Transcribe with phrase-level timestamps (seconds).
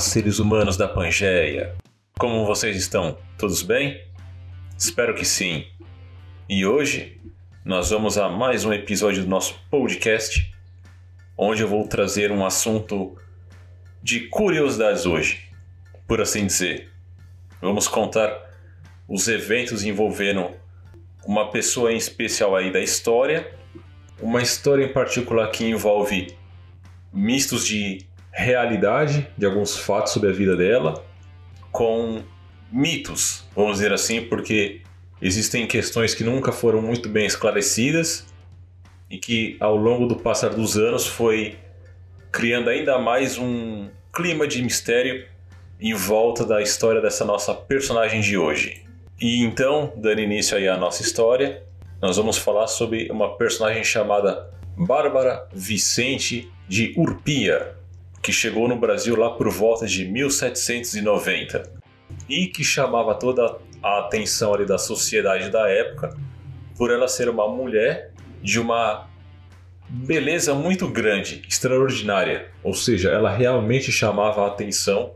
[0.00, 1.74] seres humanos da Pangeia!
[2.18, 3.18] Como vocês estão?
[3.36, 4.02] Todos bem?
[4.76, 5.66] Espero que sim.
[6.48, 7.20] E hoje
[7.62, 10.50] nós vamos a mais um episódio do nosso podcast,
[11.36, 13.14] onde eu vou trazer um assunto
[14.02, 15.50] de curiosidades hoje,
[16.08, 16.90] por assim dizer.
[17.60, 18.32] Vamos contar
[19.06, 20.50] os eventos envolvendo
[21.26, 23.54] uma pessoa em especial aí da história,
[24.18, 26.34] uma história em particular que envolve
[27.12, 31.04] mistos de realidade de alguns fatos sobre a vida dela
[31.70, 32.22] com
[32.72, 34.82] mitos, vamos dizer assim, porque
[35.20, 38.26] existem questões que nunca foram muito bem esclarecidas
[39.10, 41.58] e que ao longo do passar dos anos foi
[42.30, 45.26] criando ainda mais um clima de mistério
[45.80, 48.84] em volta da história dessa nossa personagem de hoje.
[49.20, 51.62] E então, dando início aí à nossa história,
[52.00, 57.76] nós vamos falar sobre uma personagem chamada Bárbara Vicente de Urpia,
[58.22, 61.70] que chegou no Brasil lá por volta de 1790
[62.28, 66.16] e que chamava toda a atenção ali da sociedade da época
[66.76, 69.08] por ela ser uma mulher de uma
[69.88, 75.12] beleza muito grande, extraordinária, ou seja, ela realmente chamava a atenção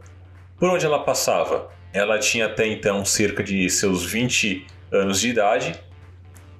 [0.58, 1.70] por onde ela passava.
[1.92, 5.80] Ela tinha até então cerca de seus 20 anos de idade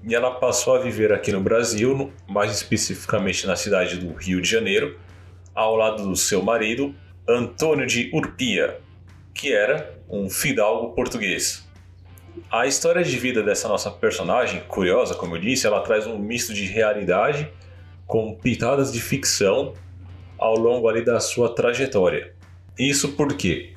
[0.06, 4.48] e ela passou a viver aqui no Brasil, mais especificamente na cidade do Rio de
[4.48, 4.98] Janeiro,
[5.55, 6.94] ao lado do seu marido,
[7.28, 8.80] Antônio de Urpia,
[9.33, 11.66] que era um fidalgo português.
[12.50, 16.52] A história de vida dessa nossa personagem, curiosa, como eu disse, ela traz um misto
[16.52, 17.50] de realidade
[18.06, 19.75] com pitadas de ficção
[20.36, 22.34] ao longo ali da sua trajetória.
[22.78, 23.72] Isso porque,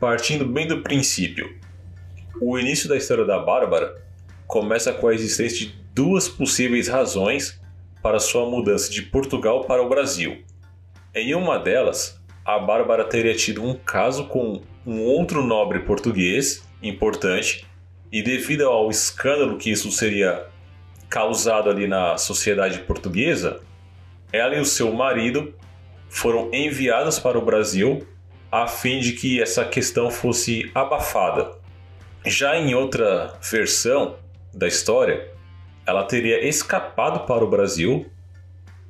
[0.00, 1.58] partindo bem do princípio,
[2.40, 4.02] o início da história da Bárbara
[4.46, 7.60] começa com a existência de duas possíveis razões
[8.02, 10.44] para sua mudança de Portugal para o Brasil.
[11.16, 17.64] Em uma delas, a Bárbara teria tido um caso com um outro nobre português importante,
[18.10, 20.48] e devido ao escândalo que isso seria
[21.08, 23.60] causado ali na sociedade portuguesa,
[24.32, 25.54] ela e o seu marido
[26.08, 28.04] foram enviados para o Brasil
[28.50, 31.52] a fim de que essa questão fosse abafada.
[32.26, 34.16] Já em outra versão,
[34.52, 35.30] da história,
[35.86, 38.10] ela teria escapado para o Brasil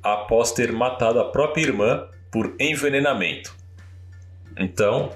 [0.01, 3.55] após ter matado a própria irmã por envenenamento.
[4.59, 5.09] Então,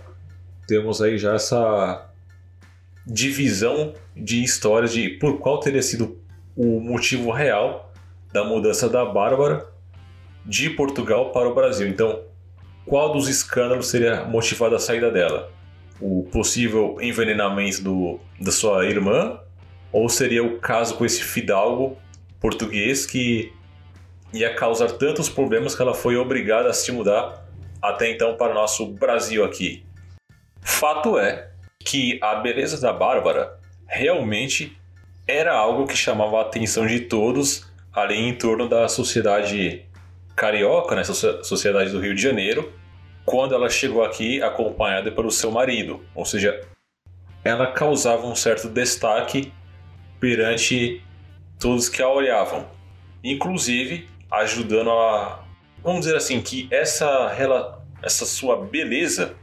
[0.66, 2.09] temos aí já essa
[3.06, 6.18] divisão de histórias de por qual teria sido
[6.56, 7.91] o motivo real
[8.31, 9.68] da mudança da Bárbara
[10.46, 11.90] de Portugal para o Brasil.
[11.90, 12.22] Então,
[12.85, 15.52] qual dos escândalos seria motivado a saída dela?
[16.00, 19.41] O possível envenenamento do, da sua irmã
[19.91, 21.97] ou seria o caso com esse fidalgo
[22.40, 23.52] português que
[24.34, 27.45] ia causar tantos problemas que ela foi obrigada a se mudar
[27.81, 29.84] até então para o nosso Brasil aqui.
[30.62, 33.57] Fato é que a beleza da Bárbara
[33.88, 34.78] realmente
[35.28, 39.85] era algo que chamava a atenção de todos ali em torno da sociedade
[40.35, 42.72] carioca, né, sociedade do Rio de Janeiro,
[43.25, 46.61] quando ela chegou aqui acompanhada pelo seu marido, ou seja,
[47.44, 49.51] ela causava um certo destaque
[50.19, 51.01] perante
[51.59, 52.66] todos que a olhavam,
[53.23, 55.44] inclusive ajudando a,
[55.84, 57.35] vamos dizer assim, que essa,
[58.01, 59.35] essa sua beleza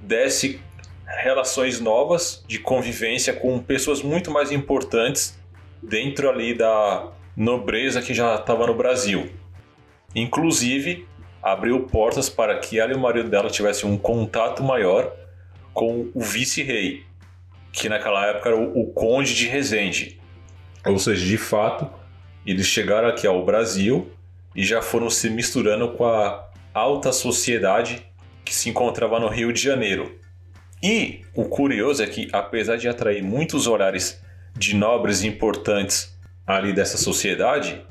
[0.00, 0.60] desse
[1.06, 5.38] relações novas de convivência com pessoas muito mais importantes
[5.82, 9.30] dentro ali da nobreza que já estava no Brasil.
[10.14, 11.06] Inclusive,
[11.42, 15.12] abriu portas para que ela e o marido dela tivessem um contato maior
[15.72, 17.04] com o vice-rei,
[17.72, 20.20] que naquela época era o, o Conde de Resende.
[20.84, 21.88] Ou seja, de fato,
[22.50, 24.10] eles chegaram aqui ao Brasil
[24.54, 28.06] e já foram se misturando com a alta sociedade
[28.44, 30.18] que se encontrava no Rio de Janeiro.
[30.82, 34.20] E o curioso é que, apesar de atrair muitos olhares
[34.56, 36.12] de nobres importantes
[36.46, 37.84] ali dessa sociedade,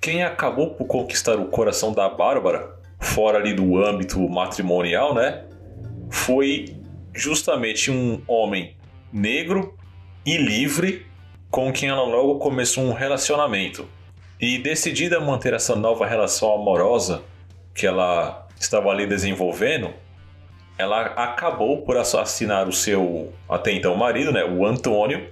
[0.00, 5.44] quem acabou por conquistar o coração da Bárbara, fora ali do âmbito matrimonial, né,
[6.10, 6.76] foi
[7.14, 8.76] justamente um homem
[9.12, 9.76] negro
[10.26, 11.06] e livre
[11.50, 13.88] com quem ela logo começou um relacionamento.
[14.40, 17.22] E decidida a manter essa nova relação amorosa
[17.74, 19.92] que ela estava ali desenvolvendo,
[20.78, 25.28] ela acabou por assassinar o seu até então marido, né, o Antônio,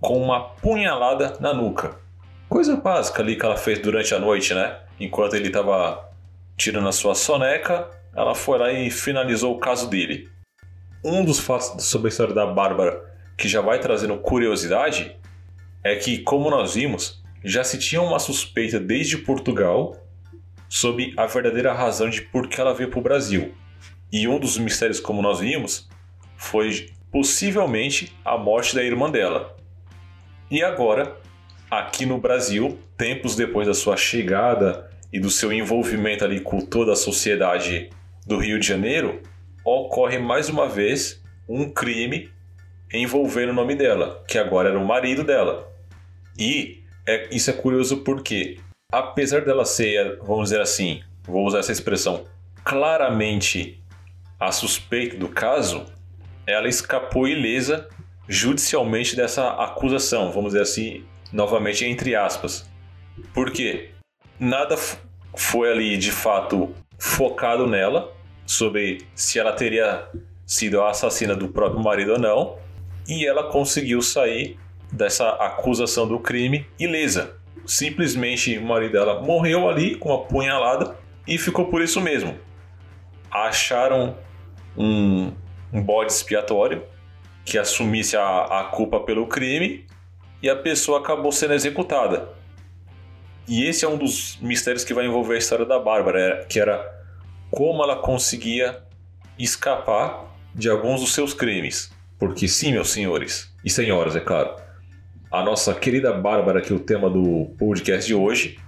[0.00, 1.96] com uma punhalada na nuca.
[2.48, 4.78] Coisa básica ali que ela fez durante a noite, né?
[4.98, 6.08] Enquanto ele estava
[6.56, 10.28] tirando a sua soneca, ela foi lá e finalizou o caso dele.
[11.04, 15.16] Um dos fatos sobre a história da Bárbara que já vai trazendo curiosidade
[15.84, 19.96] é que, como nós vimos, já se tinha uma suspeita desde Portugal
[20.68, 23.54] sobre a verdadeira razão de por que ela veio para o Brasil.
[24.12, 25.88] E um dos mistérios, como nós vimos,
[26.36, 29.56] foi possivelmente a morte da irmã dela.
[30.50, 31.16] E agora,
[31.70, 36.92] aqui no Brasil, tempos depois da sua chegada e do seu envolvimento ali com toda
[36.92, 37.90] a sociedade
[38.26, 39.20] do Rio de Janeiro,
[39.64, 42.30] ocorre mais uma vez um crime
[42.92, 45.71] envolvendo o nome dela, que agora era o marido dela.
[46.38, 48.58] E é, isso é curioso porque,
[48.90, 52.24] apesar dela ser, vamos dizer assim, vou usar essa expressão,
[52.64, 53.82] claramente
[54.38, 55.86] a suspeita do caso,
[56.46, 57.88] ela escapou ilesa
[58.28, 62.68] judicialmente dessa acusação, vamos dizer assim, novamente entre aspas.
[63.34, 63.90] Por quê?
[64.38, 64.76] Nada
[65.36, 68.12] foi ali de fato focado nela
[68.46, 70.08] sobre se ela teria
[70.46, 72.58] sido a assassina do próprio marido ou não,
[73.08, 74.58] e ela conseguiu sair
[74.92, 77.36] dessa acusação do crime ilesa.
[77.64, 80.96] Simplesmente o marido dela morreu ali com uma punhalada
[81.26, 82.36] e ficou por isso mesmo.
[83.30, 84.16] Acharam
[84.76, 85.32] um,
[85.72, 86.84] um bode expiatório
[87.44, 89.86] que assumisse a, a culpa pelo crime
[90.42, 92.28] e a pessoa acabou sendo executada.
[93.48, 96.60] E esse é um dos mistérios que vai envolver a história da Bárbara, é, que
[96.60, 96.84] era
[97.50, 98.82] como ela conseguia
[99.38, 101.92] escapar de alguns dos seus crimes.
[102.18, 104.54] Porque sim, meus senhores e senhoras, é claro,
[105.32, 108.58] a nossa querida Bárbara, que é o tema do podcast de hoje,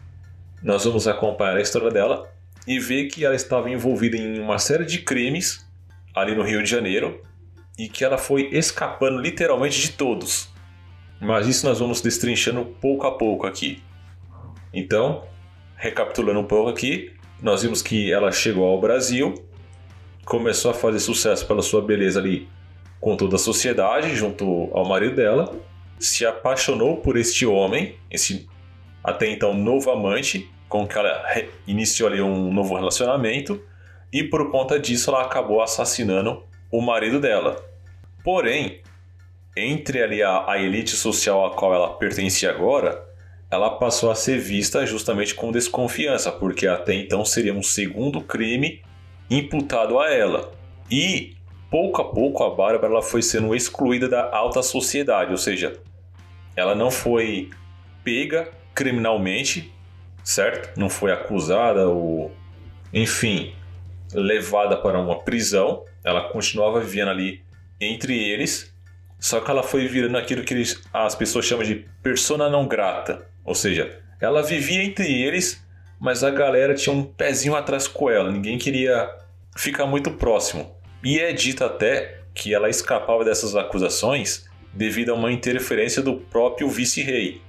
[0.63, 2.27] nós vamos acompanhar a história dela
[2.67, 5.69] e ver que ela estava envolvida em uma série de crimes
[6.15, 7.21] ali no Rio de Janeiro
[7.79, 10.49] e que ela foi escapando literalmente de todos.
[11.21, 13.83] Mas isso nós vamos destrinchando pouco a pouco aqui.
[14.73, 15.25] Então,
[15.77, 17.13] recapitulando um pouco aqui,
[17.43, 19.35] nós vimos que ela chegou ao Brasil,
[20.25, 22.49] começou a fazer sucesso pela sua beleza ali
[23.03, 25.55] com toda a sociedade, junto ao marido dela,
[25.99, 28.49] se apaixonou por este homem, esse
[29.03, 31.23] até então novo amante, com que ela
[31.67, 33.63] iniciou ali um novo relacionamento,
[34.13, 37.63] e por conta disso ela acabou assassinando o marido dela.
[38.23, 38.81] Porém,
[39.57, 43.05] entre ali a, a elite social a qual ela pertencia agora,
[43.51, 48.83] ela passou a ser vista justamente com desconfiança, porque até então seria um segundo crime
[49.31, 50.53] imputado a ela.
[50.91, 51.34] E
[51.75, 55.77] pouco a pouco a Bárbara ela foi sendo excluída da alta sociedade, ou seja,
[56.55, 57.51] ela não foi
[58.05, 59.75] pega criminalmente,
[60.23, 60.79] certo?
[60.79, 62.31] Não foi acusada ou,
[62.93, 63.57] enfim,
[64.13, 65.85] levada para uma prisão.
[66.05, 67.43] Ela continuava vivendo ali
[67.81, 68.73] entre eles,
[69.19, 73.27] só que ela foi virando aquilo que eles, as pessoas chamam de persona não grata,
[73.45, 75.61] ou seja, ela vivia entre eles,
[75.99, 79.13] mas a galera tinha um pezinho atrás com ela, ninguém queria
[79.57, 80.84] ficar muito próximo.
[81.05, 86.69] E é dito até que ela escapava dessas acusações devido a uma interferência do próprio
[86.69, 87.43] vice-rei,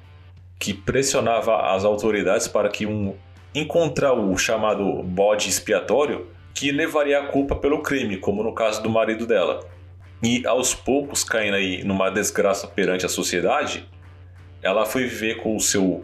[0.59, 3.15] que pressionava as autoridades para que um
[3.53, 8.89] encontrar o chamado bode expiatório que levaria a culpa pelo crime, como no caso do
[8.89, 9.65] marido dela.
[10.21, 13.87] E aos poucos caindo aí numa desgraça perante a sociedade,
[14.61, 16.03] ela foi viver com o seu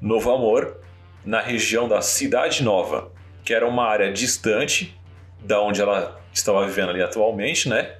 [0.00, 0.78] novo amor
[1.24, 3.10] na região da Cidade Nova,
[3.44, 4.96] que era uma área distante
[5.40, 7.96] da onde ela estava vivendo ali atualmente, né?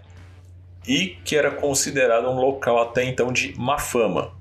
[0.87, 4.33] E que era considerado um local até então de má fama.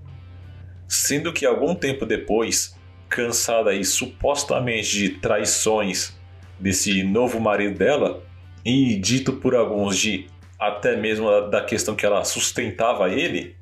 [0.88, 2.76] Sendo que algum tempo depois,
[3.08, 6.18] cansada aí supostamente de traições
[6.60, 8.24] desse novo marido dela,
[8.64, 10.28] e dito por alguns de
[10.60, 13.56] até mesmo da questão que ela sustentava ele,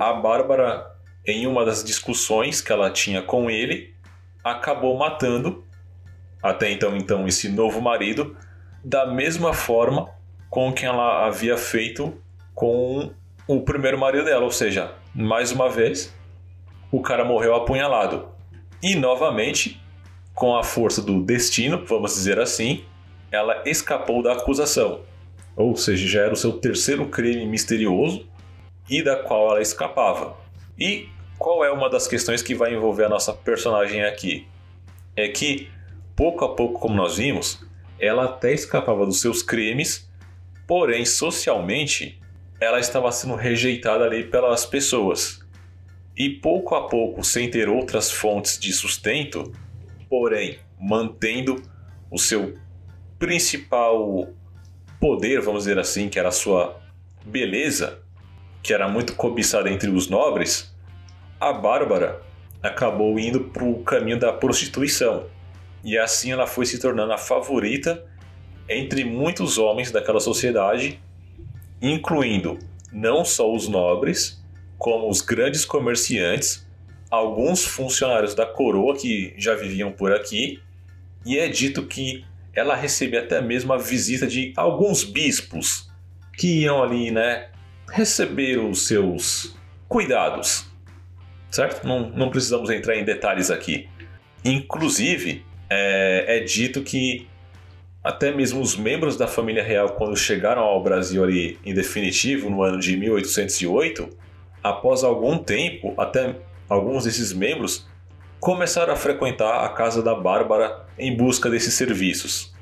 [0.00, 0.90] a Bárbara
[1.26, 3.94] em uma das discussões que ela tinha com ele,
[4.42, 5.64] acabou matando
[6.42, 8.36] até então então esse novo marido
[8.84, 10.10] da mesma forma
[10.50, 12.12] com que ela havia feito
[12.54, 13.10] com
[13.48, 16.14] o primeiro marido dela, ou seja, mais uma vez
[16.92, 18.28] o cara morreu apunhalado.
[18.82, 19.82] E novamente,
[20.34, 22.84] com a força do destino, vamos dizer assim,
[23.32, 25.00] ela escapou da acusação.
[25.56, 28.26] Ou seja, já era o seu terceiro crime misterioso
[28.88, 30.36] e da qual ela escapava.
[30.78, 34.46] E qual é uma das questões que vai envolver a nossa personagem aqui?
[35.16, 35.68] É que,
[36.14, 37.64] pouco a pouco, como nós vimos,
[38.04, 40.10] ela até escapava dos seus crimes,
[40.66, 42.20] porém, socialmente,
[42.60, 45.40] ela estava sendo rejeitada ali pelas pessoas.
[46.16, 49.52] E pouco a pouco, sem ter outras fontes de sustento,
[50.08, 51.62] porém, mantendo
[52.10, 52.54] o seu
[53.18, 54.28] principal
[55.00, 56.80] poder, vamos dizer assim, que era a sua
[57.24, 58.00] beleza,
[58.62, 60.74] que era muito cobiçada entre os nobres,
[61.40, 62.22] a Bárbara
[62.62, 65.26] acabou indo para o caminho da prostituição.
[65.84, 68.04] E assim ela foi se tornando a favorita
[68.68, 70.98] entre muitos homens daquela sociedade,
[71.80, 72.58] incluindo
[72.90, 74.42] não só os nobres,
[74.78, 76.66] como os grandes comerciantes,
[77.10, 80.60] alguns funcionários da coroa que já viviam por aqui,
[81.26, 82.24] e é dito que
[82.54, 85.90] ela recebia até mesmo a visita de alguns bispos
[86.36, 87.48] que iam ali, né,
[87.90, 89.54] receber os seus
[89.88, 90.66] cuidados,
[91.50, 91.86] certo?
[91.86, 93.88] Não, não precisamos entrar em detalhes aqui.
[94.44, 97.26] Inclusive, é, é dito que
[98.02, 102.62] até mesmo os membros da família real, quando chegaram ao Brasil ali em definitivo, no
[102.62, 104.10] ano de 1808,
[104.62, 106.36] após algum tempo, até
[106.68, 107.86] alguns desses membros
[108.38, 112.54] começaram a frequentar a casa da Bárbara em busca desses serviços.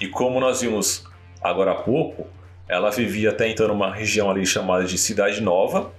[0.00, 1.04] E como nós vimos
[1.42, 2.28] agora há pouco,
[2.68, 5.92] ela vivia até então numa região ali chamada de Cidade Nova,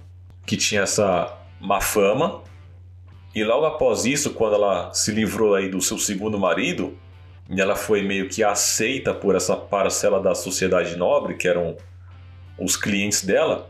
[0.46, 2.44] que tinha essa má fama.
[3.36, 6.98] E logo após isso, quando ela se livrou aí do seu segundo marido,
[7.50, 11.76] e ela foi meio que aceita por essa parcela da sociedade nobre, que eram
[12.58, 13.70] os clientes dela,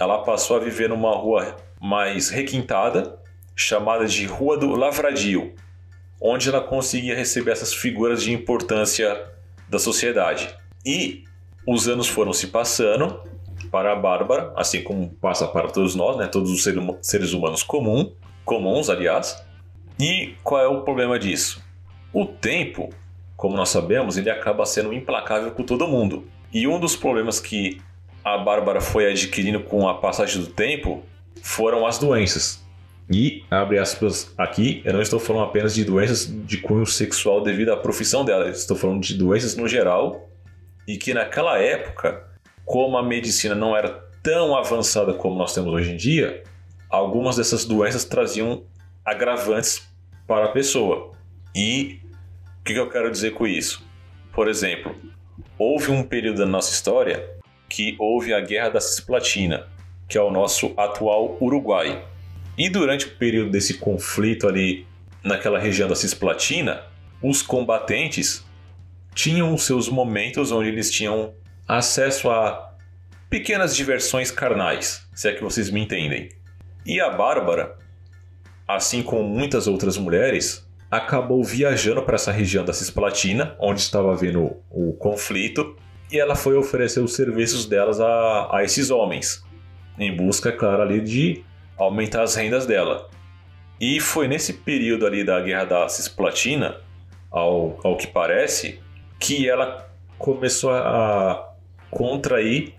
[0.00, 3.16] ela passou a viver numa rua mais requintada,
[3.54, 5.54] chamada de Rua do Lavradio,
[6.20, 9.30] onde ela conseguia receber essas figuras de importância
[9.68, 10.52] da sociedade.
[10.84, 11.22] E
[11.64, 13.20] os anos foram se passando
[13.70, 16.26] para a Bárbara, assim como passa para todos nós, né?
[16.26, 16.64] todos os
[17.00, 18.12] seres humanos comum,
[18.44, 19.42] comuns, aliás.
[19.98, 21.62] E qual é o problema disso?
[22.12, 22.92] O tempo
[23.36, 26.26] como nós sabemos, ele acaba sendo implacável com todo mundo.
[26.52, 27.80] E um dos problemas que
[28.24, 31.02] a Bárbara foi adquirindo com a passagem do tempo
[31.42, 32.64] foram as doenças.
[33.10, 37.70] E, abre aspas aqui, eu não estou falando apenas de doenças de cunho sexual devido
[37.70, 40.26] à profissão dela, estou falando de doenças no geral.
[40.88, 42.24] E que naquela época,
[42.64, 43.90] como a medicina não era
[44.22, 46.42] tão avançada como nós temos hoje em dia,
[46.94, 48.64] algumas dessas doenças traziam
[49.04, 49.88] agravantes
[50.26, 51.12] para a pessoa.
[51.54, 52.00] E
[52.60, 53.84] o que, eu quero dizer com isso?
[54.32, 54.94] Por exemplo,
[55.58, 57.28] houve um período da nossa história
[57.68, 59.66] que houve a Guerra da Cisplatina,
[60.08, 62.04] que é o nosso atual Uruguai.
[62.56, 64.86] E durante o período desse conflito ali
[65.22, 66.82] naquela região da Cisplatina,
[67.20, 68.44] os combatentes
[69.14, 71.34] tinham os seus momentos onde eles tinham
[71.66, 72.72] acesso a
[73.28, 76.28] pequenas diversões carnais, se é que vocês me entendem.
[76.86, 77.76] E a Bárbara,
[78.68, 84.56] assim como muitas outras mulheres, acabou viajando para essa região da Cisplatina, onde estava havendo
[84.70, 85.76] o conflito,
[86.12, 89.44] e ela foi oferecer os serviços delas a, a esses homens,
[89.98, 91.42] em busca, claro, ali de
[91.76, 93.08] aumentar as rendas dela.
[93.80, 96.76] E foi nesse período ali da Guerra da Cisplatina,
[97.30, 98.78] ao, ao que parece,
[99.18, 101.54] que ela começou a
[101.90, 102.74] contrair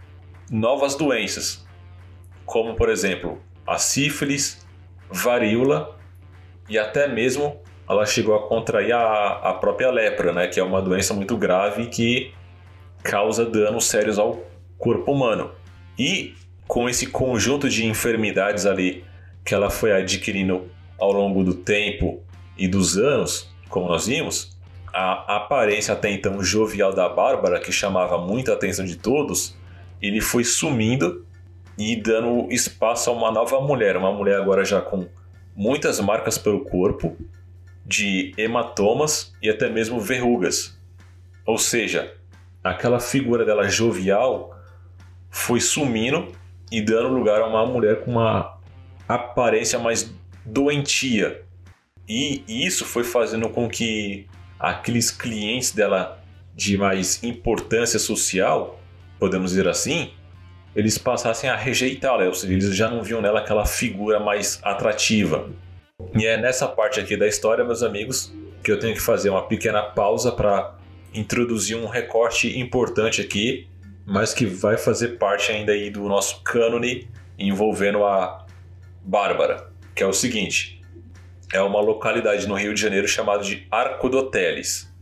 [0.50, 1.66] novas doenças,
[2.46, 4.66] como por exemplo a sífilis,
[5.10, 5.98] varíola
[6.70, 10.82] e até mesmo ela chegou a contrair a, a própria lepra, né, que é uma
[10.82, 12.34] doença muito grave que
[13.04, 14.44] causa danos sérios ao
[14.78, 15.52] corpo humano.
[15.98, 16.34] E
[16.68, 19.04] com esse conjunto de enfermidades ali
[19.44, 20.68] que ela foi adquirindo
[20.98, 22.24] ao longo do tempo
[22.58, 24.58] e dos anos, como nós vimos,
[24.92, 29.56] a aparência até então jovial da Bárbara, que chamava muita atenção de todos,
[30.02, 31.26] ele foi sumindo
[31.78, 35.08] e dando espaço a uma nova mulher, uma mulher agora já com
[35.56, 37.16] muitas marcas pelo corpo,
[37.86, 40.78] de hematomas e até mesmo verrugas.
[41.46, 42.16] Ou seja,
[42.64, 44.58] aquela figura dela jovial
[45.30, 46.32] foi sumindo
[46.72, 48.58] e dando lugar a uma mulher com uma
[49.08, 50.12] aparência mais
[50.44, 51.44] doentia.
[52.08, 54.28] E isso foi fazendo com que
[54.60, 56.24] aqueles clientes dela
[56.56, 58.80] de mais importância social,
[59.20, 60.12] podemos dizer assim,
[60.76, 65.50] eles passassem a rejeitá-la, ou seja, eles já não viam nela aquela figura mais atrativa.
[66.14, 69.48] E é nessa parte aqui da história, meus amigos, que eu tenho que fazer uma
[69.48, 70.76] pequena pausa para
[71.14, 73.68] introduzir um recorte importante aqui,
[74.06, 77.08] mas que vai fazer parte ainda aí do nosso cânone
[77.40, 78.46] envolvendo a
[79.02, 80.82] Bárbara, que é o seguinte:
[81.54, 84.94] é uma localidade no Rio de Janeiro chamada de Arco do Teles.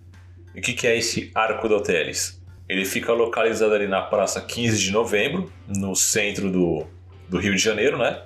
[0.54, 2.43] E o que, que é esse Arco do Teles?
[2.68, 6.88] Ele fica localizado ali na Praça 15 de Novembro, no centro do,
[7.30, 8.24] do Rio de Janeiro, né?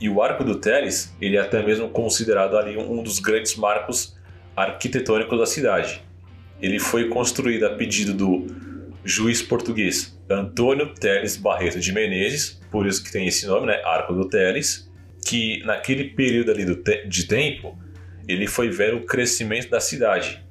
[0.00, 4.16] E o Arco do Teles, ele é até mesmo considerado ali um dos grandes marcos
[4.56, 6.02] arquitetônicos da cidade.
[6.60, 8.46] Ele foi construído a pedido do
[9.04, 14.12] juiz português Antônio Teles Barreto de Menezes, por isso que tem esse nome, né, Arco
[14.12, 14.90] do Teles,
[15.24, 17.78] que naquele período ali te de tempo,
[18.26, 20.44] ele foi ver o crescimento da cidade.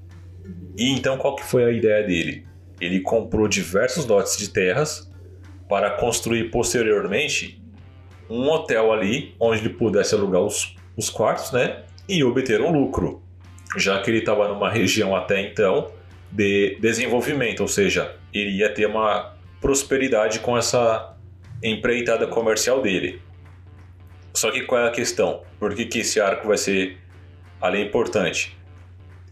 [0.77, 2.46] E então qual que foi a ideia dele?
[2.79, 5.12] Ele comprou diversos lotes de terras
[5.67, 7.62] para construir posteriormente
[8.29, 11.84] um hotel ali onde ele pudesse alugar os, os quartos, né?
[12.07, 13.22] E obter um lucro,
[13.75, 15.91] já que ele estava numa região até então
[16.31, 21.15] de desenvolvimento, ou seja, ele ia ter uma prosperidade com essa
[21.63, 23.22] empreitada comercial dele.
[24.34, 25.41] Só que qual é a questão?
[25.60, 26.98] Por que, que esse arco vai ser
[27.60, 28.57] ali importante?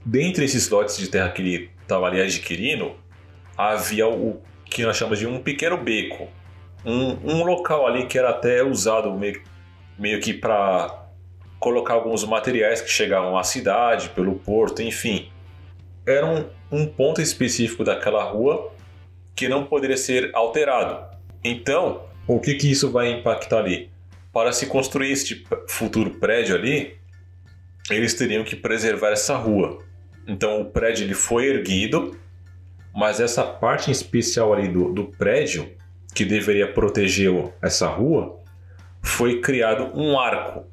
[0.05, 2.95] dentre esses lotes de terra que ele estava ali adquirindo,
[3.57, 6.27] havia o que nós chamamos de um pequeno beco.
[6.85, 9.41] Um, um local ali que era até usado meio,
[9.97, 11.05] meio que para
[11.59, 15.29] colocar alguns materiais que chegavam à cidade, pelo porto, enfim.
[16.05, 18.71] Era um, um ponto específico daquela rua
[19.35, 21.15] que não poderia ser alterado.
[21.43, 23.89] Então, o que, que isso vai impactar ali?
[24.31, 26.97] Para se construir este futuro prédio ali,
[27.89, 29.83] eles teriam que preservar essa rua.
[30.27, 32.17] Então o prédio ele foi erguido,
[32.95, 35.69] mas essa parte em especial ali do, do prédio,
[36.13, 38.39] que deveria proteger essa rua,
[39.01, 40.63] foi criado um arco.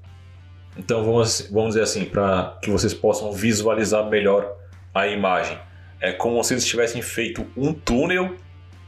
[0.78, 4.56] Então vamos, vamos dizer assim, para que vocês possam visualizar melhor
[4.94, 5.58] a imagem.
[6.00, 8.36] É como se eles tivessem feito um túnel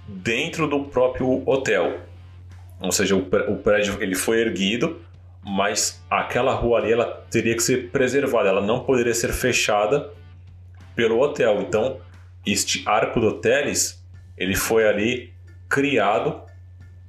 [0.06, 2.00] dentro do próprio hotel.
[2.80, 5.00] Ou seja, o prédio ele foi erguido,
[5.42, 10.10] mas aquela rua ali ela teria que ser preservada, ela não poderia ser fechada
[10.94, 11.60] pelo hotel.
[11.60, 11.98] Então,
[12.46, 14.04] este arco do Teles,
[14.36, 15.32] ele foi ali
[15.68, 16.42] criado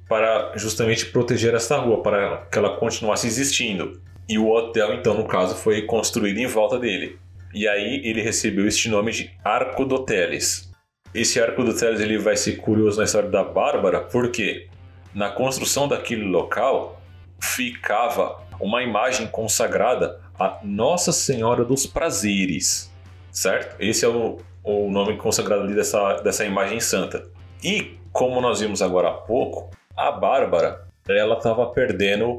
[0.08, 4.00] para justamente proteger essa rua, para que ela continuasse existindo.
[4.28, 7.18] E o hotel, então, no caso, foi construído em volta dele.
[7.52, 10.70] E aí ele recebeu este nome de Arco do Teles.
[11.14, 14.68] Esse Arco do Teles ele vai ser curioso na história da Bárbara, porque
[15.14, 17.00] na construção daquele local
[17.40, 22.90] ficava uma imagem consagrada a Nossa Senhora dos Prazeres
[23.36, 23.76] certo?
[23.78, 27.24] Esse é o, o nome consagrado ali dessa, dessa imagem santa.
[27.62, 32.38] E, como nós vimos agora há pouco, a Bárbara, ela estava perdendo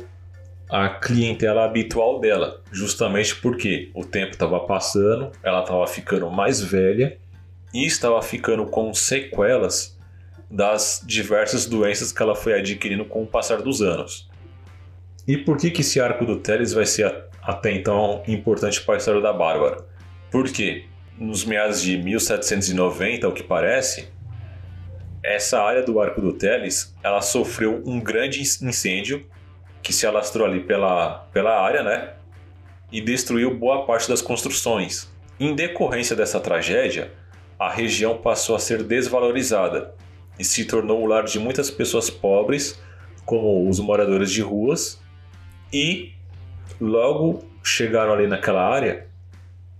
[0.70, 7.18] a clientela habitual dela, justamente porque o tempo estava passando, ela estava ficando mais velha
[7.74, 9.98] e estava ficando com sequelas
[10.52, 14.30] das diversas doenças que ela foi adquirindo com o passar dos anos.
[15.26, 18.98] E por que, que esse arco do Teles vai ser até então importante para a
[18.98, 19.86] história da Bárbara?
[20.30, 20.86] Porque
[21.18, 24.08] nos meados de 1790, ao que parece,
[25.24, 29.26] essa área do Arco do Teles, ela sofreu um grande incêndio
[29.82, 32.14] que se alastrou ali pela, pela área, né?
[32.92, 35.12] E destruiu boa parte das construções.
[35.40, 37.12] Em decorrência dessa tragédia,
[37.60, 39.94] a região passou a ser desvalorizada
[40.40, 42.80] e se tornou o lar de muitas pessoas pobres,
[43.26, 45.02] como os moradores de ruas,
[45.74, 46.14] e
[46.80, 49.08] logo chegaram ali naquela área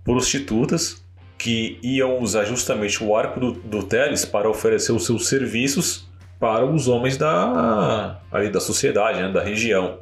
[0.04, 1.02] prostitutas
[1.38, 6.64] que iam usar justamente o arco do, do Teles para oferecer os seus serviços para
[6.64, 10.00] os homens da, ali da sociedade, né, da região.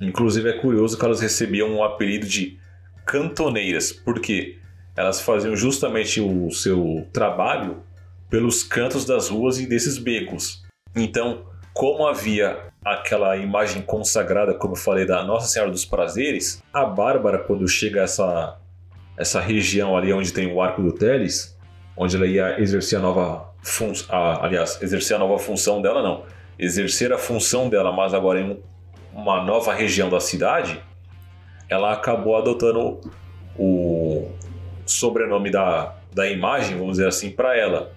[0.00, 2.58] Inclusive é curioso que elas recebiam o apelido de
[3.06, 4.58] cantoneiras, porque
[4.96, 7.82] elas faziam justamente o seu trabalho
[8.28, 10.62] pelos cantos das ruas e desses becos.
[10.94, 16.84] Então, como havia aquela imagem consagrada, como eu falei, da Nossa Senhora dos Prazeres, a
[16.84, 18.58] Bárbara, quando chega a essa
[19.20, 21.56] essa região ali onde tem o arco do Teles,
[21.96, 24.06] onde ela ia exercer a nova função,
[24.40, 26.24] aliás, exercer a nova função dela não,
[26.58, 28.58] exercer a função dela, mas agora em
[29.12, 30.82] uma nova região da cidade,
[31.68, 33.00] ela acabou adotando
[33.58, 34.30] o
[34.86, 37.92] sobrenome da, da imagem, vamos dizer assim, para ela.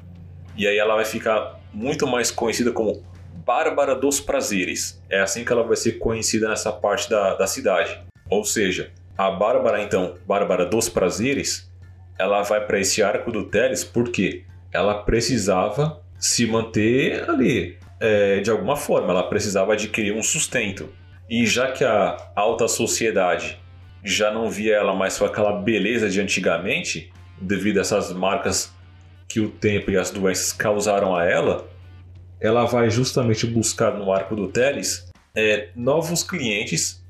[0.58, 3.02] E aí ela vai ficar muito mais conhecida como
[3.46, 5.02] Bárbara dos Prazeres.
[5.10, 8.00] É assim que ela vai ser conhecida nessa parte da, da cidade.
[8.30, 11.71] Ou seja, a Bárbara, então, Bárbara dos Prazeres,
[12.17, 18.52] ela vai para esse arco do Teles porque ela precisava se manter ali é, de
[18.52, 20.89] alguma forma, ela precisava adquirir um sustento.
[21.30, 23.58] E já que a alta sociedade
[24.04, 28.73] já não via ela mais com aquela beleza de antigamente, devido a essas marcas
[29.28, 31.65] que o tempo e as doenças causaram a ela,
[32.41, 37.03] ela vai justamente buscar no arco do Teles é, novos clientes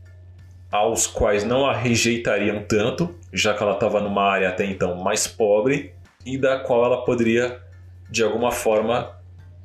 [0.74, 5.28] aos quais não a rejeitariam tanto, já que ela estava numa área até então mais
[5.28, 5.94] pobre
[6.26, 7.62] e da qual ela poderia,
[8.10, 9.16] de alguma forma,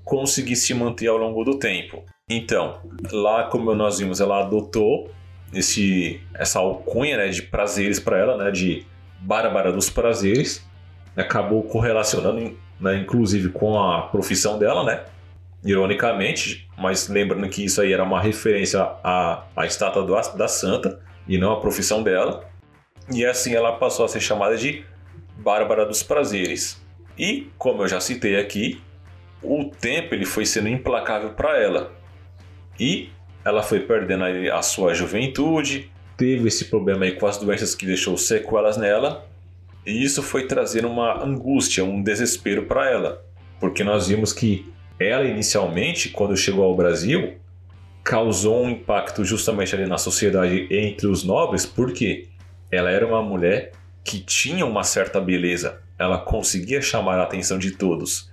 [0.05, 2.05] conseguir se manter ao longo do tempo.
[2.29, 5.11] Então, lá como nós vimos, ela adotou
[5.51, 8.85] esse, essa alcunha né, de prazeres para ela, né, de
[9.19, 10.63] Bárbara dos Prazeres,
[11.17, 15.05] acabou correlacionando, né, inclusive com a profissão dela, né,
[15.65, 21.01] ironicamente, mas lembrando que isso aí era uma referência à, à estátua do, da santa
[21.27, 22.49] e não à profissão dela.
[23.13, 24.85] E assim ela passou a ser chamada de
[25.37, 26.81] Bárbara dos Prazeres.
[27.19, 28.81] E, como eu já citei aqui,
[29.43, 31.93] o tempo ele foi sendo implacável para ela.
[32.79, 33.11] E
[33.45, 38.17] ela foi perdendo a sua juventude, teve esse problema aí com as doenças que deixou
[38.17, 39.27] sequelas nela,
[39.87, 43.25] e isso foi trazendo uma angústia, um desespero para ela,
[43.59, 47.39] porque nós vimos que ela inicialmente, quando chegou ao Brasil,
[48.03, 52.29] causou um impacto justamente ali na sociedade entre os nobres, porque
[52.71, 55.83] ela era uma mulher que tinha uma certa beleza.
[55.99, 58.31] ela conseguia chamar a atenção de todos.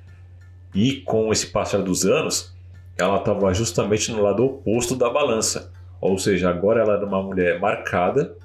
[0.73, 2.55] E com esse passar dos anos,
[2.97, 5.71] ela estava justamente no lado oposto da balança.
[5.99, 8.35] Ou seja, agora ela era uma mulher marcada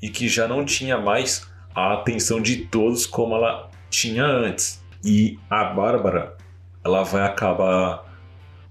[0.00, 4.82] e que já não tinha mais a atenção de todos como ela tinha antes.
[5.04, 6.36] E a Bárbara,
[6.84, 8.04] ela vai acabar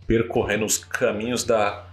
[0.06, 1.86] percorrendo os caminhos da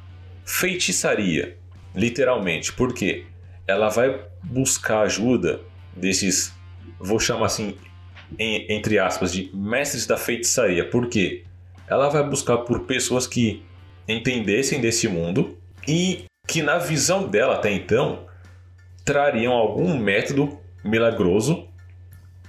[0.44, 1.56] feitiçaria,
[1.94, 2.72] literalmente.
[2.72, 3.24] Por quê?
[3.66, 5.60] Ela vai buscar ajuda
[5.96, 6.52] desses,
[6.98, 7.76] vou chamar assim,
[8.38, 10.88] em, entre aspas, de mestres da feitiçaria.
[10.88, 11.44] Por quê?
[11.88, 13.62] Ela vai buscar por pessoas que
[14.06, 15.56] entendessem desse mundo
[15.86, 18.26] e que, na visão dela até então,
[19.04, 21.66] trariam algum método milagroso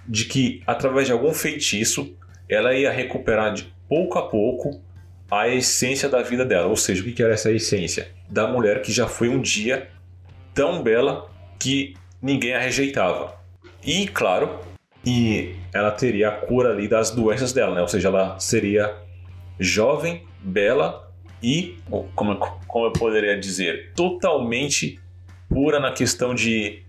[0.07, 2.15] de que, através de algum feitiço,
[2.53, 4.81] ela ia recuperar de pouco a pouco
[5.29, 6.67] a essência da vida dela.
[6.67, 8.09] Ou seja, o que era essa essência?
[8.29, 9.89] Da mulher que já foi um dia
[10.53, 13.39] tão bela que ninguém a rejeitava.
[13.83, 14.59] E, claro,
[15.05, 17.81] e ela teria a cura ali das doenças dela, né?
[17.81, 18.95] Ou seja, ela seria
[19.59, 21.11] jovem, bela
[21.41, 21.77] e,
[22.15, 22.35] como,
[22.67, 24.99] como eu poderia dizer, totalmente
[25.49, 26.83] pura na questão de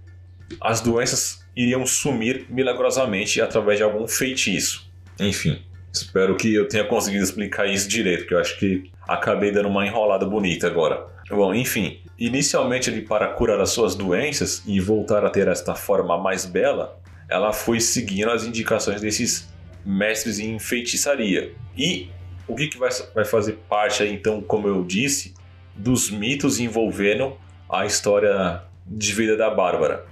[0.60, 4.91] as doenças iriam sumir milagrosamente através de algum feitiço.
[5.20, 9.68] Enfim, espero que eu tenha conseguido explicar isso direito, porque eu acho que acabei dando
[9.68, 11.06] uma enrolada bonita agora.
[11.30, 16.18] Bom, enfim, inicialmente ali para curar as suas doenças e voltar a ter esta forma
[16.18, 19.52] mais bela, ela foi seguindo as indicações desses
[19.84, 21.52] mestres em feitiçaria.
[21.76, 22.10] E
[22.46, 25.34] o que, que vai, vai fazer parte, então, como eu disse,
[25.74, 27.36] dos mitos envolvendo
[27.68, 30.04] a história de vida da Bárbara.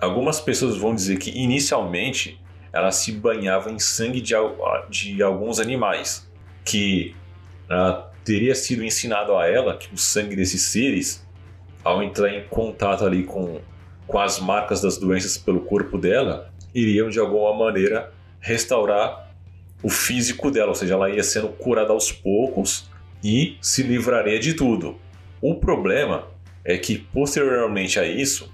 [0.00, 2.40] Algumas pessoas vão dizer que inicialmente
[2.72, 4.34] ela se banhava em sangue de,
[4.88, 6.28] de alguns animais,
[6.64, 7.14] que
[7.70, 11.26] uh, teria sido ensinado a ela que o sangue desses seres,
[11.84, 13.60] ao entrar em contato ali com,
[14.06, 19.30] com as marcas das doenças pelo corpo dela, iriam de alguma maneira restaurar
[19.82, 22.88] o físico dela, ou seja, ela ia sendo curada aos poucos
[23.22, 24.96] e se livraria de tudo.
[25.40, 26.28] O problema
[26.64, 28.52] é que posteriormente a isso,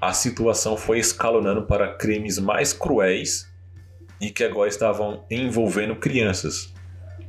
[0.00, 3.47] a situação foi escalonando para crimes mais cruéis
[4.20, 6.72] e que agora estavam envolvendo crianças.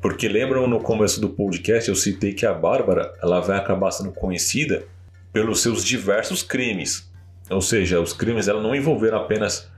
[0.02, 4.12] Porque lembram no começo do podcast eu citei que a Bárbara ela vai acabar sendo
[4.12, 4.86] conhecida
[5.34, 7.12] pelos seus diversos crimes.
[7.50, 9.70] Ou seja, os crimes ela não envolveram apenas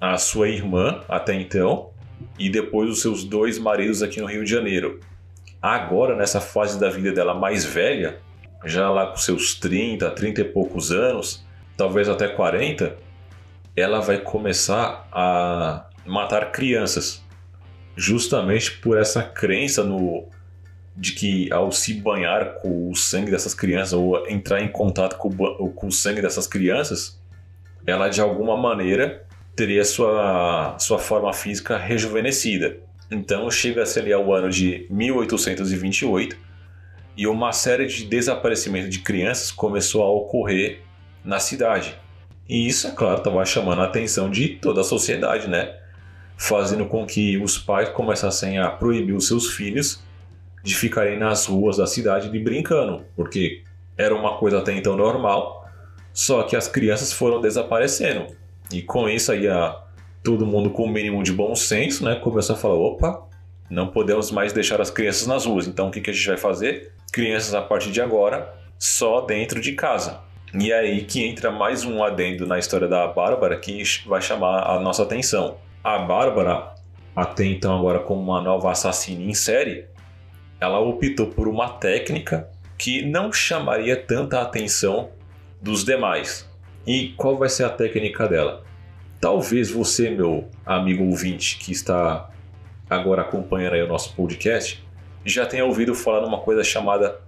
[0.00, 1.90] a sua irmã até então
[2.38, 5.00] e depois os seus dois maridos aqui no Rio de Janeiro.
[5.62, 8.20] Agora, nessa fase da vida dela mais velha,
[8.64, 11.44] já lá com seus 30, 30 e poucos anos,
[11.76, 12.96] talvez até 40,
[13.76, 17.22] ela vai começar a matar crianças.
[17.96, 20.28] Justamente por essa crença no
[20.96, 25.28] de que ao se banhar com o sangue dessas crianças ou entrar em contato com
[25.28, 27.20] o, com o sangue dessas crianças,
[27.84, 32.76] ela de alguma maneira teria sua, sua forma física rejuvenescida.
[33.10, 36.36] Então chega-se ali ao ano de 1828
[37.16, 40.80] e uma série de desaparecimentos de crianças começou a ocorrer
[41.24, 41.96] na cidade.
[42.48, 45.76] E isso, é claro, estava chamando a atenção de toda a sociedade, né?
[46.36, 50.02] Fazendo com que os pais começassem a proibir os seus filhos
[50.62, 53.62] de ficarem nas ruas da cidade de brincando, porque
[53.96, 55.68] era uma coisa até então normal,
[56.12, 58.34] só que as crianças foram desaparecendo.
[58.72, 59.78] E com isso aí a,
[60.22, 63.22] todo mundo com o mínimo de bom senso, né, começou a falar, opa,
[63.68, 65.66] não podemos mais deixar as crianças nas ruas.
[65.66, 66.92] Então o que, que a gente vai fazer?
[67.12, 70.20] Crianças a partir de agora só dentro de casa.
[70.58, 74.62] E é aí que entra mais um adendo na história da Bárbara que vai chamar
[74.70, 75.56] a nossa atenção.
[75.84, 76.72] A Bárbara,
[77.14, 79.84] até então agora como uma nova assassina em série,
[80.58, 85.10] ela optou por uma técnica que não chamaria tanta atenção
[85.60, 86.50] dos demais.
[86.86, 88.64] E qual vai ser a técnica dela?
[89.20, 92.30] Talvez você, meu amigo ouvinte, que está
[92.88, 94.82] agora acompanhando aí o nosso podcast,
[95.22, 97.20] já tenha ouvido falar numa coisa chamada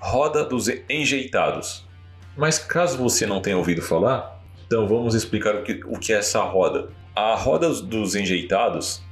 [0.00, 1.86] roda dos enjeitados.
[2.34, 6.16] Mas caso você não tenha ouvido falar, então vamos explicar o que, o que é
[6.16, 6.88] essa roda.
[7.18, 9.02] A roda dos enjeitados,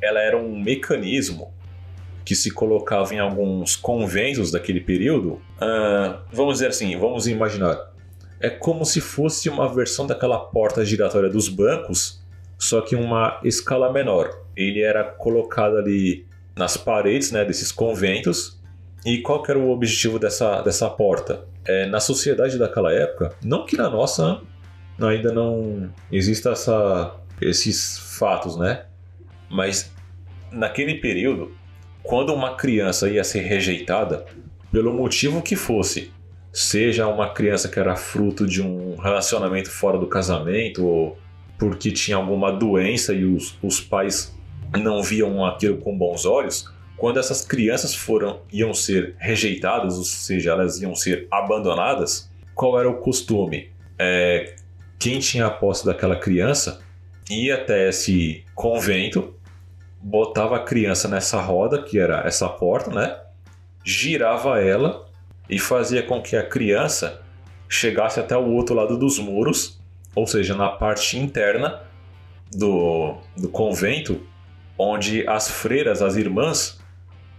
[0.00, 1.52] ela era um mecanismo
[2.24, 5.32] que se colocava em alguns conventos daquele período.
[5.60, 7.90] Uh, vamos dizer assim, vamos imaginar
[8.40, 12.22] é como se fosse uma versão daquela porta giratória dos bancos,
[12.58, 14.30] só que uma escala menor.
[14.56, 18.58] Ele era colocado ali nas paredes né, desses conventos.
[19.04, 21.44] E qual era o objetivo dessa, dessa porta?
[21.66, 24.40] É, na sociedade daquela época, não que na nossa
[24.98, 28.84] ainda não exista essa, esses fatos, né?
[29.48, 29.92] Mas
[30.52, 31.52] naquele período,
[32.02, 34.26] quando uma criança ia ser rejeitada,
[34.70, 36.12] pelo motivo que fosse,
[36.52, 41.18] seja uma criança que era fruto de um relacionamento fora do casamento ou
[41.58, 44.34] porque tinha alguma doença e os, os pais
[44.78, 46.64] não viam aquilo com bons olhos,
[46.96, 52.88] quando essas crianças foram iam ser rejeitadas, ou seja, elas iam ser abandonadas, qual era
[52.88, 53.70] o costume?
[53.98, 54.54] É,
[54.98, 56.80] quem tinha a posse daquela criança
[57.30, 59.34] ia até esse convento,
[60.02, 63.16] botava a criança nessa roda, que era essa porta, né?
[63.84, 65.06] Girava ela
[65.48, 67.22] e fazia com que a criança
[67.68, 69.80] chegasse até o outro lado dos muros,
[70.14, 71.80] ou seja, na parte interna
[72.50, 74.26] do, do convento,
[74.76, 76.80] onde as freiras, as irmãs,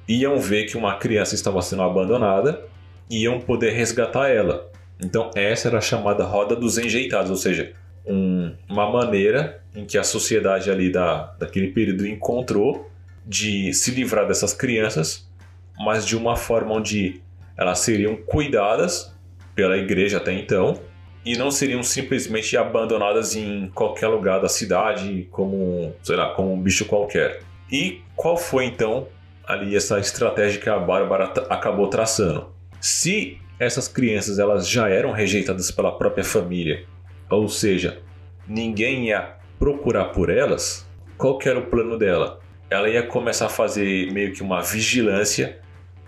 [0.08, 2.66] iam ver que uma criança estava sendo abandonada
[3.10, 4.70] e iam poder resgatar ela.
[5.04, 7.74] Então, essa era a chamada roda dos enjeitados, ou seja,
[8.06, 12.90] um, uma maneira em que a sociedade ali da, daquele período encontrou
[13.26, 15.30] de se livrar dessas crianças,
[15.78, 17.22] mas de uma forma onde
[17.58, 19.14] elas seriam cuidadas
[19.56, 20.80] pela igreja até então
[21.24, 26.62] e não seriam simplesmente abandonadas em qualquer lugar da cidade como, sei lá, como um
[26.62, 27.42] bicho qualquer.
[27.72, 29.08] E qual foi então
[29.46, 32.52] ali essa estratégia que a Bárbara acabou traçando?
[32.80, 36.86] Se essas crianças elas já eram rejeitadas pela própria família,
[37.32, 38.00] ou seja,
[38.48, 42.40] ninguém ia procurar por elas, qual que era o plano dela?
[42.70, 45.60] Ela ia começar a fazer meio que uma vigilância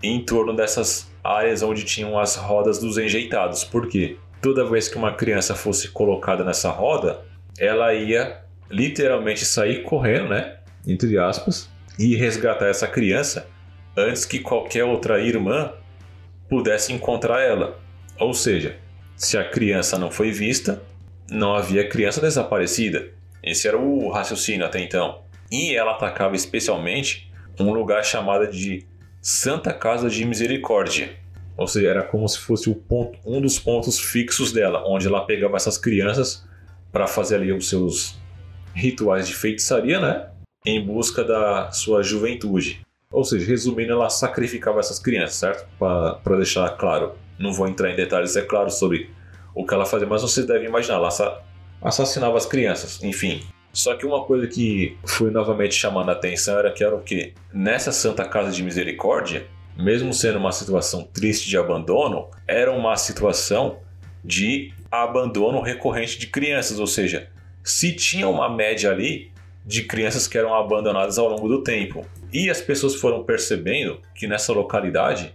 [0.02, 3.64] em torno dessas áreas onde tinham as rodas dos enjeitados.
[3.64, 4.18] Por quê?
[4.42, 7.22] Toda vez que uma criança fosse colocada nessa roda,
[7.58, 10.58] ela ia literalmente sair correndo, né?
[10.86, 13.48] Entre aspas, e resgatar essa criança
[13.96, 15.72] antes que qualquer outra irmã
[16.50, 17.78] pudesse encontrar ela.
[18.18, 18.76] Ou seja,
[19.16, 20.82] se a criança não foi vista,
[21.30, 23.10] não havia criança desaparecida.
[23.42, 25.22] Esse era o raciocínio até então.
[25.50, 28.86] E ela atacava especialmente um lugar chamado de
[29.20, 31.16] Santa Casa de Misericórdia.
[31.56, 35.56] Ou seja, era como se fosse ponto, um dos pontos fixos dela, onde ela pegava
[35.56, 36.44] essas crianças
[36.90, 38.18] para fazer ali os seus
[38.74, 40.28] rituais de feitiçaria, né?
[40.66, 42.84] Em busca da sua juventude.
[43.10, 45.68] Ou seja, resumindo, ela sacrificava essas crianças, certo?
[45.78, 47.12] Para deixar claro.
[47.38, 49.10] Não vou entrar em detalhes, é claro, sobre
[49.54, 51.08] o que ela fazia, mas você deve imaginar, ela
[51.82, 53.42] assassinava as crianças, enfim.
[53.72, 57.34] Só que uma coisa que foi novamente chamando a atenção era que era o que?
[57.52, 63.78] Nessa Santa Casa de Misericórdia, mesmo sendo uma situação triste de abandono, era uma situação
[64.24, 67.28] de abandono recorrente de crianças, ou seja,
[67.62, 69.32] se tinha uma média ali
[69.66, 72.06] de crianças que eram abandonadas ao longo do tempo.
[72.32, 75.34] E as pessoas foram percebendo que nessa localidade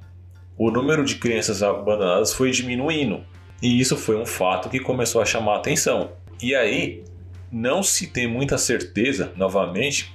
[0.58, 3.24] o número de crianças abandonadas foi diminuindo.
[3.62, 6.12] E isso foi um fato que começou a chamar a atenção.
[6.42, 7.04] E aí,
[7.52, 10.14] não se tem muita certeza, novamente,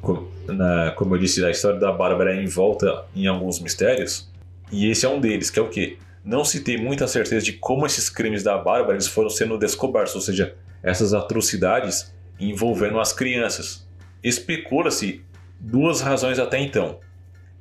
[0.00, 4.30] como eu disse, a história da Bárbara é envolta em alguns mistérios,
[4.70, 5.98] e esse é um deles, que é o quê?
[6.24, 10.14] Não se tem muita certeza de como esses crimes da Bárbara eles foram sendo descobertos,
[10.14, 13.86] ou seja, essas atrocidades envolvendo as crianças.
[14.22, 15.24] Especula-se
[15.58, 16.98] duas razões até então.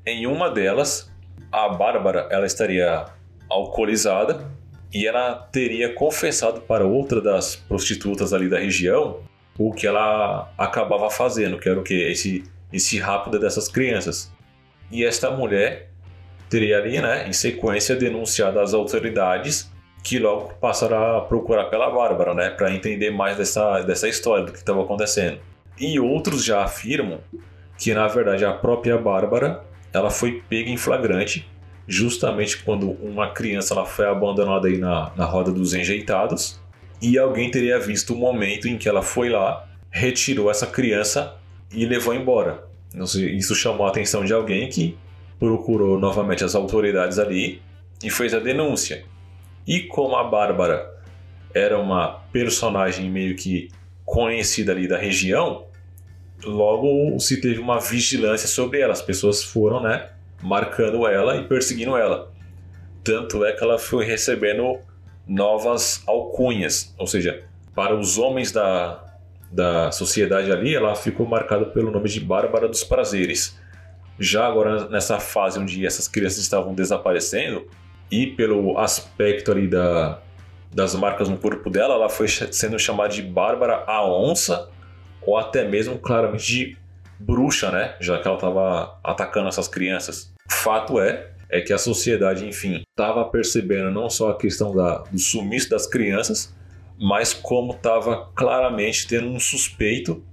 [0.06, 1.12] Em uma delas,
[1.52, 3.06] a Bárbara ela estaria
[3.50, 4.50] alcoolizada
[4.94, 9.20] e ela teria confessado para outra das prostitutas ali da região
[9.58, 14.32] o que ela acabava fazendo, que era o que esse esse rápido dessas crianças.
[14.90, 15.90] E esta mulher
[16.50, 19.72] teria ali, né, em sequência denunciado às autoridades
[20.04, 24.52] que logo passaram a procurar pela Bárbara, né, para entender mais dessa, dessa história do
[24.52, 25.40] que estava acontecendo.
[25.80, 27.20] E outros já afirmam
[27.78, 31.48] que na verdade a própria Bárbara ela foi pega em flagrante
[31.88, 36.60] justamente quando uma criança ela foi abandonada aí na, na roda dos enjeitados
[37.02, 41.36] e alguém teria visto o momento em que ela foi lá, retirou essa criança
[41.74, 42.64] e levou embora.
[42.94, 44.98] Isso chamou a atenção de alguém que
[45.40, 47.62] procurou novamente as autoridades ali
[48.04, 49.04] e fez a denúncia.
[49.66, 50.90] E como a Bárbara
[51.54, 53.70] era uma personagem meio que
[54.06, 55.66] conhecida ali da região,
[56.44, 58.94] logo se teve uma vigilância sobre ela.
[58.94, 60.10] As pessoas foram, né,
[60.42, 62.32] marcando ela e perseguindo ela.
[63.04, 64.80] Tanto é que ela foi recebendo
[65.28, 69.04] novas alcunhas, ou seja, para os homens da,
[69.52, 73.60] da sociedade ali, ela ficou marcada pelo nome de Bárbara dos Prazeres.
[74.20, 77.68] Já agora, nessa fase onde essas crianças estavam desaparecendo,
[78.12, 80.20] e pelo aspecto ali da,
[80.74, 84.70] das marcas no corpo dela, ela foi sendo chamada de Bárbara a Onça,
[85.22, 86.78] ou até mesmo claramente de
[87.20, 87.96] bruxa, né?
[88.00, 90.31] Já que ela estava atacando essas crianças.
[90.52, 95.20] Fato é, é que a sociedade, enfim, estava percebendo não só a questão da, do
[95.20, 96.56] sumiço das crianças,
[97.00, 100.24] mas como estava claramente tendo um suspeito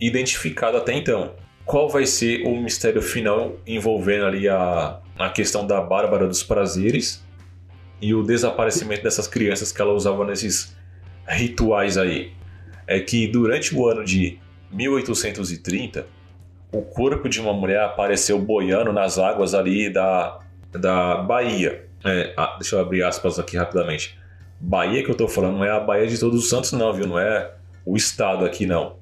[0.00, 1.34] identificado até então.
[1.64, 7.24] Qual vai ser o mistério final envolvendo ali a, a questão da Bárbara dos Prazeres
[8.00, 10.76] e o desaparecimento dessas crianças que ela usava nesses
[11.28, 12.32] rituais aí?
[12.86, 14.38] é que durante o ano de
[14.70, 16.06] 1830,
[16.72, 20.40] o corpo de uma mulher apareceu boiando nas águas ali da,
[20.72, 21.86] da Bahia.
[22.04, 24.18] É, ah, deixa eu abrir aspas aqui rapidamente.
[24.58, 27.06] Bahia que eu tô falando não é a Bahia de Todos os Santos, não, viu?
[27.06, 27.52] Não é
[27.84, 28.96] o estado aqui, não.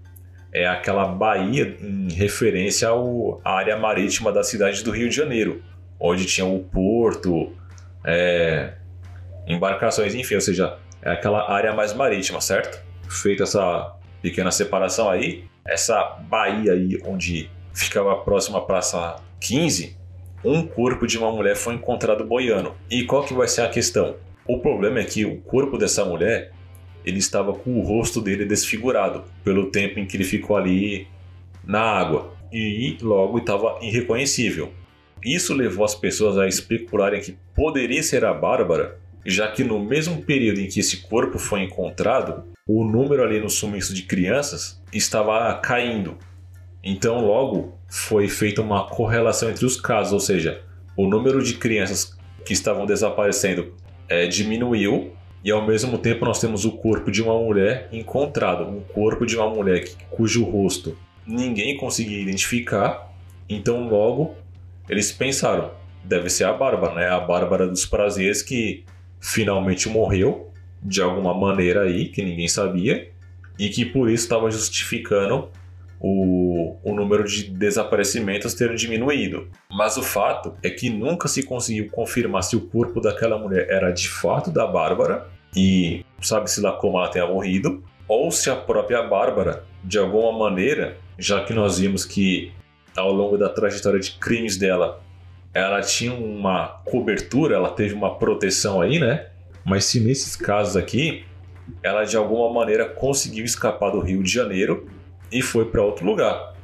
[0.53, 2.89] É aquela Bahia em referência
[3.45, 5.63] à área marítima da cidade do Rio de Janeiro,
[5.99, 7.53] onde tinha o porto,
[8.05, 8.73] é,
[9.47, 12.83] embarcações, enfim, ou seja, é aquela área mais marítima, certo?
[13.09, 17.49] Feita essa pequena separação aí, essa Bahia aí onde
[17.81, 19.97] ficava próxima à Praça 15,
[20.45, 22.75] um corpo de uma mulher foi encontrado boiando.
[22.91, 24.17] E qual que vai ser a questão?
[24.47, 26.53] O problema é que o corpo dessa mulher
[27.05, 31.07] ele estava com o rosto dele desfigurado pelo tempo em que ele ficou ali
[31.65, 34.73] na água e logo estava irreconhecível.
[35.25, 40.23] Isso levou as pessoas a especularem que poderia ser a Bárbara, já que no mesmo
[40.23, 45.55] período em que esse corpo foi encontrado, o número ali no sumiço de crianças estava
[45.61, 46.17] caindo.
[46.83, 50.63] Então, logo foi feita uma correlação entre os casos, ou seja,
[50.97, 53.75] o número de crianças que estavam desaparecendo
[54.09, 55.13] é, diminuiu
[55.43, 59.37] e ao mesmo tempo nós temos o corpo de uma mulher encontrado, um corpo de
[59.37, 63.11] uma mulher cujo rosto ninguém conseguia identificar.
[63.49, 64.35] Então logo
[64.89, 65.71] eles pensaram,
[66.05, 67.09] deve ser a Bárbara, né?
[67.09, 68.85] A Bárbara dos prazeres que
[69.21, 70.51] finalmente morreu
[70.83, 73.11] de alguma maneira aí que ninguém sabia
[73.59, 75.49] e que por isso estava justificando
[76.01, 79.49] o, o número de desaparecimentos ter diminuído.
[79.71, 83.91] Mas o fato é que nunca se conseguiu confirmar se o corpo daquela mulher era
[83.91, 89.03] de fato da Bárbara e sabe-se lá como ela tenha morrido, ou se a própria
[89.03, 92.53] Bárbara, de alguma maneira, já que nós vimos que
[92.97, 95.01] ao longo da trajetória de crimes dela,
[95.53, 99.27] ela tinha uma cobertura, ela teve uma proteção aí, né?
[99.65, 101.25] Mas se nesses casos aqui,
[101.83, 104.89] ela de alguma maneira conseguiu escapar do Rio de Janeiro
[105.33, 106.55] e foi para outro lugar.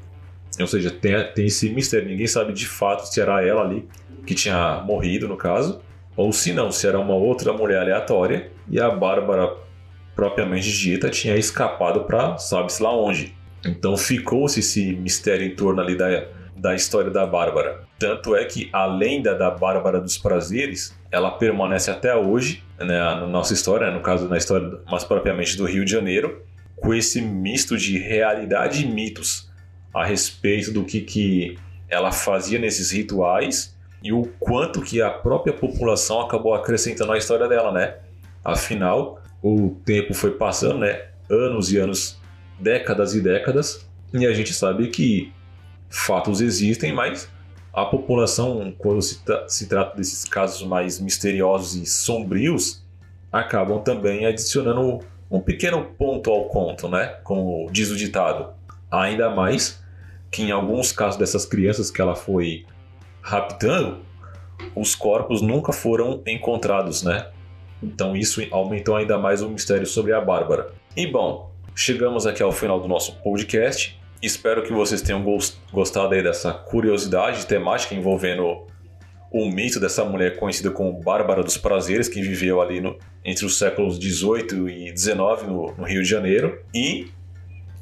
[0.58, 2.08] Ou seja, tem, tem esse mistério.
[2.08, 3.86] Ninguém sabe de fato se era ela ali
[4.26, 5.80] que tinha morrido, no caso,
[6.16, 9.54] ou se não, se era uma outra mulher aleatória e a Bárbara,
[10.14, 13.36] propriamente dita, tinha escapado para sabe-se lá onde.
[13.64, 16.24] Então ficou-se esse mistério em torno ali da,
[16.56, 17.84] da história da Bárbara.
[17.98, 23.26] Tanto é que a lenda da Bárbara dos Prazeres, ela permanece até hoje, né, na
[23.26, 26.42] nossa história, no caso na história mais propriamente do Rio de Janeiro,
[26.76, 29.50] com esse misto de realidade e mitos
[29.92, 31.58] a respeito do que, que
[31.88, 37.48] ela fazia nesses rituais e o quanto que a própria população acabou acrescentando à história
[37.48, 37.96] dela, né?
[38.44, 41.06] Afinal, o tempo foi passando, né?
[41.28, 42.20] Anos e anos,
[42.60, 45.32] décadas e décadas, e a gente sabe que
[45.88, 47.28] fatos existem, mas
[47.72, 52.84] a população, quando se, tra se trata desses casos mais misteriosos e sombrios,
[53.32, 57.16] acabam também adicionando um pequeno ponto ao conto, né?
[57.24, 58.54] Como diz o ditado.
[58.90, 59.82] Ainda mais
[60.30, 62.64] que em alguns casos dessas crianças que ela foi
[63.20, 63.98] raptando,
[64.74, 67.28] os corpos nunca foram encontrados, né?
[67.82, 70.72] Então isso aumentou ainda mais o mistério sobre a Bárbara.
[70.96, 74.00] E bom, chegamos aqui ao final do nosso podcast.
[74.22, 75.22] Espero que vocês tenham
[75.72, 78.66] gostado aí dessa curiosidade temática envolvendo
[79.30, 83.58] o mito dessa mulher conhecida como Bárbara dos Prazeres, que viveu ali no, entre os
[83.58, 87.10] séculos 18 e 19 no, no Rio de Janeiro e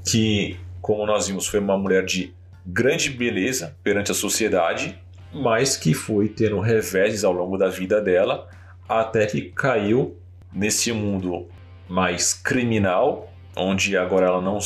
[0.04, 2.34] que, como nós vimos, foi uma mulher de
[2.66, 4.98] grande beleza perante a sociedade,
[5.32, 8.48] mas que foi tendo reveses ao longo da vida dela
[8.88, 10.16] até que caiu
[10.52, 11.48] nesse mundo
[11.88, 14.58] mais criminal, onde agora ela não,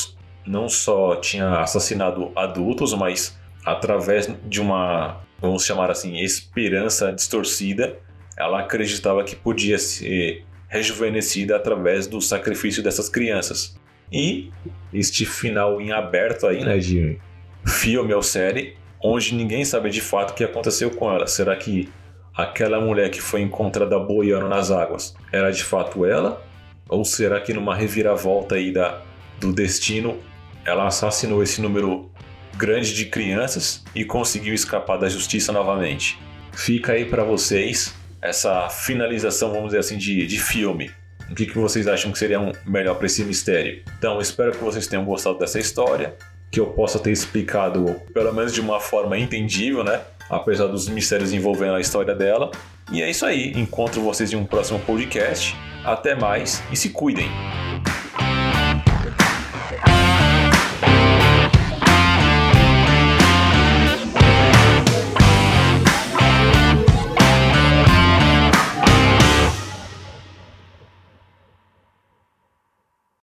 [0.47, 7.97] não só tinha assassinado adultos, mas através de uma vamos chamar assim, esperança distorcida,
[8.37, 13.79] ela acreditava que podia ser rejuvenescida através do sacrifício dessas crianças.
[14.13, 14.51] E
[14.93, 17.19] este final em aberto aí, né, de
[17.67, 21.27] filme ou série, onde ninguém sabe de fato o que aconteceu com ela.
[21.27, 21.89] Será que
[22.35, 26.43] aquela mulher que foi encontrada boiando nas águas era de fato ela?
[26.89, 29.03] Ou será que numa reviravolta aí da,
[29.41, 30.19] do destino
[30.65, 32.11] ela assassinou esse número
[32.59, 36.19] grande de crianças e conseguiu escapar da justiça novamente.
[36.53, 40.91] Fica aí para vocês essa finalização, vamos dizer assim, de, de filme.
[41.31, 43.83] O que, que vocês acham que seria um melhor para esse mistério?
[43.97, 46.17] Então, espero que vocês tenham gostado dessa história,
[46.51, 50.01] que eu possa ter explicado, pelo menos de uma forma entendível, né?
[50.29, 52.51] Apesar dos mistérios envolvendo a história dela.
[52.91, 53.53] E é isso aí.
[53.53, 55.55] Encontro vocês em um próximo podcast.
[55.85, 57.29] Até mais e se cuidem!